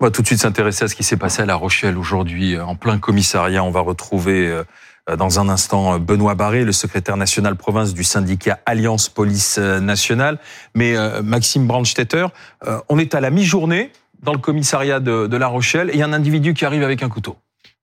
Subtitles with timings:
[0.00, 2.58] On va tout de suite s'intéresser à ce qui s'est passé à La Rochelle aujourd'hui,
[2.58, 3.62] en plein commissariat.
[3.62, 4.62] On va retrouver
[5.18, 10.38] dans un instant Benoît Barré, le secrétaire national province du syndicat Alliance Police Nationale.
[10.74, 12.28] Mais Maxime Brandstetter,
[12.88, 13.92] on est à la mi-journée
[14.22, 17.02] dans le commissariat de, La Rochelle et il y a un individu qui arrive avec
[17.02, 17.36] un couteau.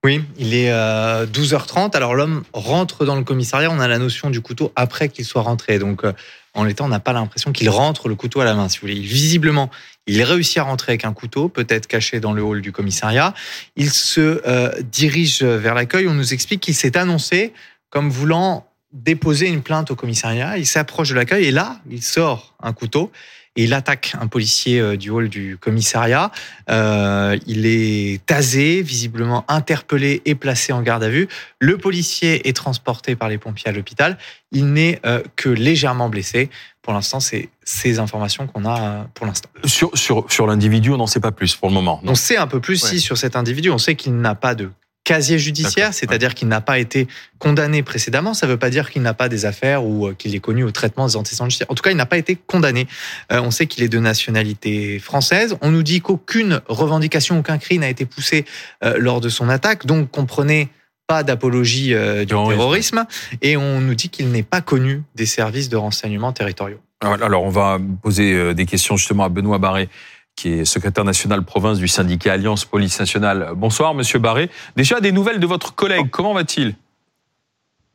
[0.03, 1.77] Oui, il est 12h30.
[1.77, 3.69] Euh, Alors l'homme rentre dans le commissariat.
[3.71, 5.79] On a la notion du couteau après qu'il soit rentré.
[5.79, 6.13] Donc euh,
[6.53, 8.69] en l'état, on n'a pas l'impression qu'il rentre le couteau à la main.
[8.69, 9.69] Si vous voulez, visiblement,
[10.07, 13.33] il réussit à rentrer avec un couteau, peut-être caché dans le hall du commissariat.
[13.75, 16.07] Il se euh, dirige vers l'accueil.
[16.07, 17.53] On nous explique qu'il s'est annoncé
[17.89, 20.57] comme voulant déposer une plainte au commissariat.
[20.57, 23.11] Il s'approche de l'accueil et là, il sort un couteau
[23.57, 26.31] et il attaque un policier euh, du hall du commissariat.
[26.69, 31.27] Euh, il est tasé, visiblement interpellé et placé en garde à vue.
[31.59, 34.17] Le policier est transporté par les pompiers à l'hôpital.
[34.51, 36.49] Il n'est euh, que légèrement blessé.
[36.83, 39.49] Pour l'instant, c'est ces informations qu'on a pour l'instant.
[39.65, 41.99] Sur, sur, sur l'individu, on n'en sait pas plus pour le moment.
[42.05, 43.71] On sait un peu plus, si, sur cet individu.
[43.71, 44.69] On sait qu'il n'a pas de
[45.07, 47.07] casier judiciaire, c'est-à-dire qu'il n'a pas été
[47.39, 48.33] condamné précédemment.
[48.33, 50.65] Ça ne veut pas dire qu'il n'a pas des affaires ou euh, qu'il est connu
[50.65, 51.71] au traitement des antécédents judiciaires.
[51.71, 52.87] En tout cas, il n'a pas été condamné.
[53.31, 55.55] Euh, on sait qu'il est de nationalité française.
[55.61, 58.43] On nous dit qu'aucune revendication, aucun cri n'a été poussé
[58.83, 59.85] euh, lors de son attaque.
[59.85, 60.67] Donc, comprenez
[61.07, 63.05] pas d'apologie du terrorisme.
[63.41, 66.81] Et on nous dit qu'il n'est pas connu des services de renseignement territoriaux.
[66.99, 69.87] Alors, on va poser des questions justement à Benoît Barré
[70.37, 73.51] qui est secrétaire national province du syndicat Alliance Police Nationale.
[73.55, 74.49] Bonsoir, Monsieur Barré.
[74.77, 76.09] Déjà des nouvelles de votre collègue.
[76.11, 76.75] Comment va-t-il?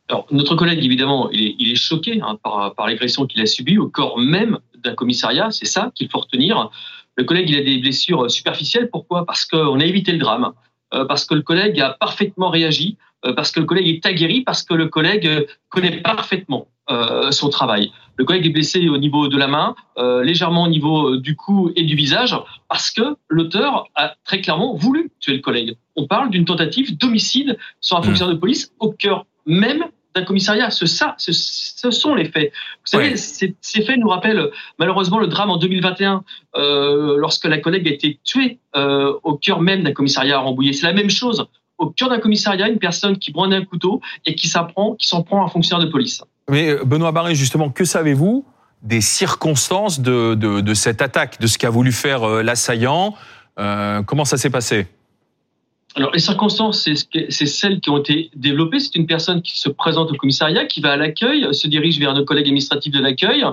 [0.08, 4.18] Alors, notre collègue, évidemment, il est, choqué hein, par, l'agression qu'il a subie au corps
[4.18, 5.50] même d'un commissariat.
[5.52, 6.70] C'est ça qu'il faut retenir.
[7.16, 8.90] Le collègue, il a des blessures superficielles.
[8.90, 9.24] Pourquoi?
[9.24, 10.52] Parce qu'on a évité le drame.
[10.94, 12.98] Euh, parce que le collègue a parfaitement réagi.
[13.24, 14.42] Euh, parce que le collègue est aguerri.
[14.42, 17.92] Parce que le collègue connaît parfaitement euh, son travail.
[18.16, 21.34] Le collègue est blessé au niveau de la main, euh, légèrement au niveau euh, du
[21.34, 22.36] cou et du visage,
[22.68, 25.76] parce que l'auteur a très clairement voulu tuer le collègue.
[25.96, 28.04] On parle d'une tentative d'homicide sur un mmh.
[28.04, 29.84] fonctionnaire de police au cœur même
[30.14, 30.70] d'un commissariat.
[30.70, 32.52] Ce, ça, ce, sont les faits.
[32.52, 36.24] Vous savez, ces, faits nous rappellent malheureusement le drame en 2021,
[36.56, 40.72] euh, lorsque la collègue a été tuée euh, au cœur même d'un commissariat à Rambouillet.
[40.72, 41.46] C'est la même chose.
[41.78, 45.06] Au cœur d'un commissariat, une personne qui brandit un couteau et qui s'en prend, qui
[45.06, 46.22] s'en prend à un fonctionnaire de police.
[46.48, 48.44] Mais euh, Benoît Barré, justement, que savez-vous
[48.82, 53.14] des circonstances de, de, cette attaque, de ce qu'a voulu faire euh, l'assaillant
[53.58, 54.88] euh, Comment ça s'est passé?
[55.94, 56.88] Alors, les circonstances,
[57.28, 58.80] c'est celles qui ont été développées.
[58.80, 62.14] C'est une personne qui se présente au commissariat, qui va à l'accueil, se dirige vers
[62.14, 63.44] nos collègues administratifs de l'accueil,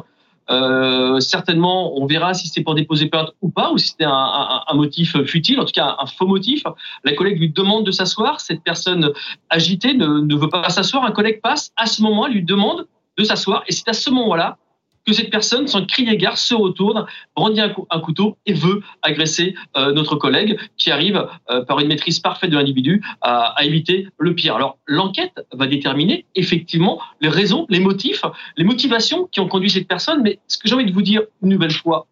[0.50, 4.74] euh, certainement, on verra si c'est pour déposer plainte ou pas, ou si c'était un,
[4.74, 6.64] motif futile, en tout cas un, faux motif.
[7.04, 8.40] La collègue lui demande de s'asseoir.
[8.40, 9.12] Cette personne
[9.50, 11.06] agitée ne, ne veut pas s'asseoir.
[11.06, 11.72] Un collègue passe.
[11.78, 12.88] À ce moment, lui demande
[13.18, 13.64] de s'asseoir.
[13.68, 14.58] Et c'est à ce moment-là
[15.06, 17.06] que cette personne, sans crier gare, se retourne,
[17.36, 22.20] brandit un, couteau et veut agresser euh, notre collègue qui arrive euh, par une maîtrise
[22.20, 24.56] parfaite de l'individu à, éviter le pire.
[24.56, 28.24] Alors l'enquête va déterminer effectivement les raisons, les motifs,
[28.58, 30.22] les motivations qui ont conduit cette personne.
[30.22, 32.08] Mais ce que j'ai envie de vous dire une nouvelle fois,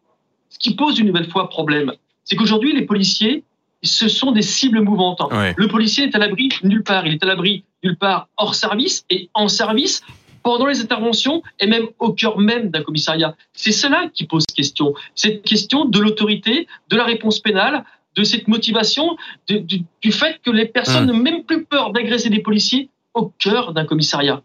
[0.49, 1.93] ce qui pose une nouvelle fois problème,
[2.23, 3.43] c'est qu'aujourd'hui les policiers
[3.83, 5.21] ce sont des cibles mouvantes.
[5.55, 7.05] Le policier est à l'abri nulle part.
[7.05, 10.01] Il est à l'abri nulle part hors service et en service
[10.47, 13.35] pendant les interventions et même au cœur même d'un commissariat.
[13.51, 14.93] C'est cela qui pose question.
[15.13, 17.83] Cette question de l'autorité, de la réponse pénale,
[18.15, 19.17] de cette motivation,
[19.49, 23.83] du, fait que les personnes n'ont même plus peur d'agresser des policiers au cœur d'un
[23.83, 24.41] commissariat.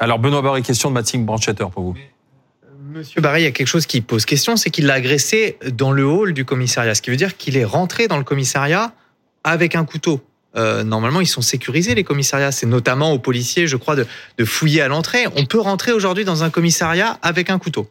[0.00, 1.94] Alors Benoît Barré, question de Mathilde Branchetter pour vous.
[2.90, 5.92] Monsieur Barré, il y a quelque chose qui pose question, c'est qu'il l'a agressé dans
[5.92, 8.92] le hall du commissariat, ce qui veut dire qu'il est rentré dans le commissariat
[9.44, 10.20] avec un couteau.
[10.56, 12.52] Euh, normalement, ils sont sécurisés, les commissariats.
[12.52, 15.26] C'est notamment aux policiers, je crois, de, fouiller à l'entrée.
[15.36, 17.88] On peut rentrer aujourd'hui dans un commissariat avec un couteau.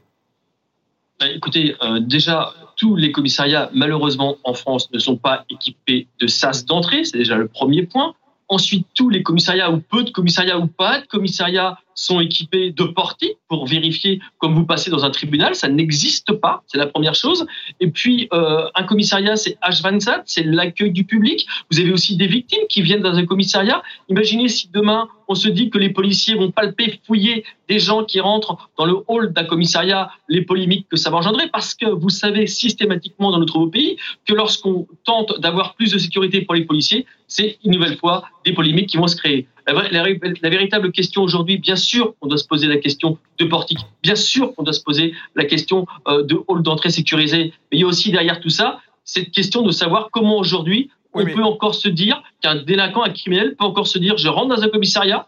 [1.20, 6.28] Bah, écoutez, euh, déjà, tous les commissariats, malheureusement, en France, ne sont pas équipés de
[6.28, 7.04] sas d'entrée.
[7.04, 8.14] C'est déjà le premier point.
[8.50, 12.84] Ensuite, tous les commissariats, ou peu de commissariats ou pas de commissariats, sont équipés de
[12.84, 15.56] portiques pour vérifier comme vous passez dans un tribunal.
[15.56, 17.46] Ça n'existe pas, c'est la première chose.
[17.80, 21.46] Et puis, euh, un commissariat, c'est H24, c'est l'accueil du public.
[21.72, 23.84] Vous avez aussi des victimes qui viennent dans un commissariat.
[24.10, 28.20] Imaginez si demain, on se dit que les policiers vont palper, fouiller des gens qui
[28.20, 32.10] rentrent dans le hall d'un commissariat, les polémiques que ça va engendrer, parce que vous
[32.10, 37.06] savez systématiquement dans notre pays que lorsqu'on tente d'avoir plus de sécurité pour les policiers,
[37.28, 39.48] c'est une nouvelle fois des polémiques qui vont se créer.
[39.66, 41.83] La, véritable question aujourd'hui, bien sûr,
[42.22, 43.80] on doit se poser la question de portique.
[44.02, 47.54] Bien sûr, on doit se poser la question euh, de hall d'entrée sécurisé.
[47.72, 51.26] Mais il y a aussi derrière tout ça cette question de savoir comment aujourd'hui on
[51.26, 54.64] peut encore se dire qu'un délinquant, un criminel peut encore se dire je rentre dans
[54.64, 55.28] un commissariat,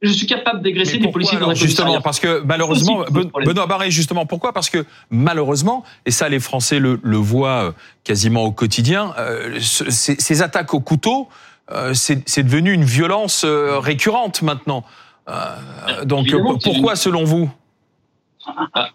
[0.00, 4.26] je suis capable d'agresser des policiers dans un Justement, parce que malheureusement, Benoît Barré, justement,
[4.26, 4.52] pourquoi?
[4.52, 7.72] Parce que malheureusement, et ça les Français le, le voient euh,
[8.04, 11.28] quasiment au quotidien, euh, ces, attaques au couteau,
[11.72, 14.84] euh, c'est devenu une violence récurrente maintenant.
[16.04, 16.28] Donc
[16.62, 17.50] pourquoi selon vous?
[18.46, 18.88] Ah,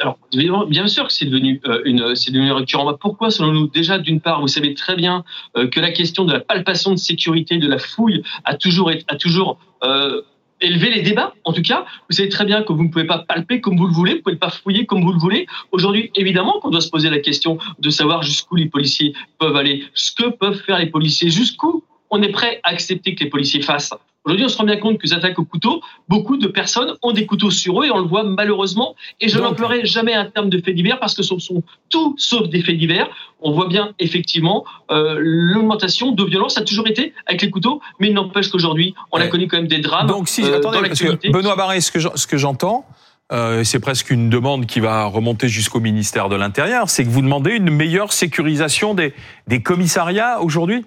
[0.00, 0.18] alors,
[0.66, 2.94] bien sûr que c'est devenu une, c'est devenu récurrent.
[2.94, 5.24] Pourquoi, selon nous Déjà, d'une part, vous savez très bien
[5.54, 9.58] que la question de la palpation de sécurité, de la fouille, a toujours, a toujours
[9.84, 10.22] euh,
[10.60, 11.34] élever les débats.
[11.44, 13.88] En tout cas, vous savez très bien que vous ne pouvez pas palper comme vous
[13.88, 15.46] le voulez, vous ne pouvez pas fouiller comme vous le voulez.
[15.72, 19.84] Aujourd'hui, évidemment qu'on doit se poser la question de savoir jusqu'où les policiers peuvent aller,
[19.94, 23.62] ce que peuvent faire les policiers, jusqu'où on est prêt à accepter que les policiers
[23.62, 23.92] fassent.
[24.24, 27.10] Aujourd'hui, on se rend bien compte que les attaques au couteau, beaucoup de personnes ont
[27.12, 28.94] des couteaux sur eux et on le voit malheureusement.
[29.20, 32.48] Et je n'emploierai jamais un terme de faits divers parce que ce sont tout sauf
[32.48, 33.08] des faits divers.
[33.40, 38.08] On voit bien effectivement euh, l'augmentation de violence a toujours été avec les couteaux, mais
[38.08, 40.06] il n'empêche qu'aujourd'hui, on a connu quand même des drames.
[40.06, 41.90] Donc si, euh, attendez, parce que Benoît Barré, ce
[42.26, 42.86] que j'entends,
[43.32, 47.22] euh, c'est presque une demande qui va remonter jusqu'au ministère de l'Intérieur, c'est que vous
[47.22, 49.14] demandez une meilleure sécurisation des,
[49.48, 50.84] des commissariats aujourd'hui?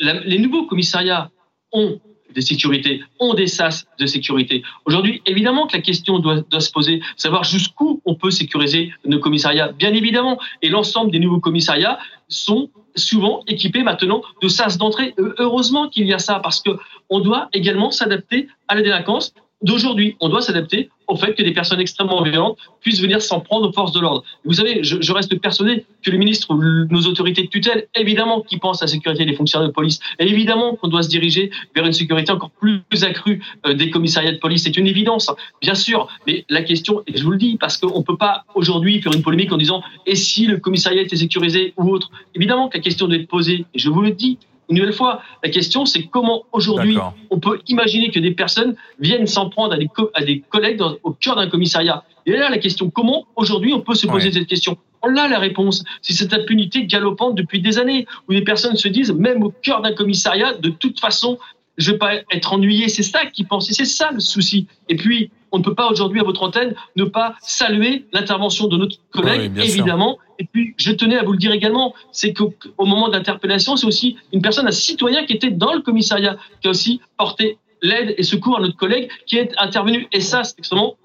[0.00, 1.30] Les nouveaux commissariats
[1.72, 2.00] ont
[2.34, 4.62] des sécurités, ont des sas de sécurité.
[4.84, 9.72] Aujourd'hui, évidemment que la question doit, se poser, savoir jusqu'où on peut sécuriser nos commissariats,
[9.72, 10.38] bien évidemment.
[10.62, 15.14] Et l'ensemble des nouveaux commissariats sont souvent équipés maintenant de sas d'entrée.
[15.38, 16.70] Heureusement qu'il y a ça, parce que
[17.08, 20.16] on doit également s'adapter à la délinquance d'aujourd'hui.
[20.20, 23.72] On doit s'adapter au fait que des personnes extrêmement violentes puissent venir s'en prendre aux
[23.72, 24.24] forces de l'ordre.
[24.44, 28.58] Vous savez, je, reste persuadé que le ministre ou nos autorités de tutelle, évidemment, qui
[28.58, 31.84] pensent à la sécurité des fonctionnaires de police, et évidemment qu'on doit se diriger vers
[31.84, 34.62] une sécurité encore plus accrue euh, des commissariats de police.
[34.62, 35.30] C'est une évidence,
[35.60, 36.08] bien sûr.
[36.26, 39.12] Mais la question, et je vous le dis, parce qu'on ne peut pas aujourd'hui faire
[39.12, 42.10] une polémique en disant et si le commissariat était sécurisé ou autre?
[42.34, 44.38] Évidemment que la question doit être posée, et je vous le dis,
[44.70, 46.96] une nouvelle fois, la question, c'est comment aujourd'hui
[47.30, 51.10] on peut imaginer que des personnes viennent s'en prendre à des, à des collègues au
[51.12, 52.04] cœur d'un commissariat.
[52.26, 54.78] Et là, la question, comment aujourd'hui on peut se poser cette question?
[55.02, 55.82] On a la réponse.
[56.02, 59.82] C'est cette impunité galopante depuis des années, où les personnes se disent, même au cœur
[59.82, 61.38] d'un commissariat, de toute façon,
[61.78, 62.88] je ne vais pas être ennuyé.
[62.88, 63.70] C'est ça qu'ils pensent.
[63.70, 64.66] c'est ça le souci.
[64.88, 68.76] Et puis, on ne peut pas aujourd'hui à votre antenne ne pas saluer l'intervention de
[68.76, 70.18] notre collègue, évidemment.
[70.40, 74.16] Et puis, je tenais à vous le dire également, c'est qu'au moment d'interpellation, c'est aussi
[74.32, 78.22] une personne, un citoyen qui était dans le commissariat, qui a aussi porté l'aide et
[78.22, 80.08] secours à notre collègue qui est intervenu.
[80.12, 80.96] Et ça, c'est extrêmement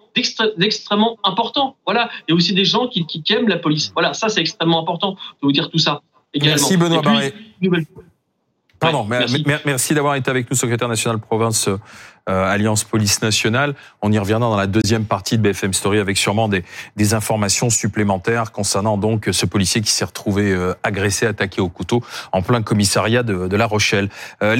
[0.57, 1.75] d'extrêmement important.
[1.85, 2.09] Voilà.
[2.27, 3.91] Il y a aussi des gens qui, qui, aiment la police.
[3.93, 6.01] Voilà, ça c'est extrêmement important de vous dire tout ça.
[6.33, 6.55] Également.
[6.55, 7.33] Merci Benoît Barré.
[8.91, 9.07] Pardon,
[9.65, 11.69] merci, d'avoir été avec nous, secrétaire national province
[12.27, 13.75] euh, Alliance Police Nationale.
[14.01, 16.63] On y reviendra dans la deuxième partie de BFM Story avec sûrement des,
[16.95, 22.03] des informations supplémentaires concernant donc ce policier qui s'est retrouvé euh, agressé, attaqué au couteau
[22.31, 24.09] en plein commissariat de, de La Rochelle.
[24.41, 24.53] Euh,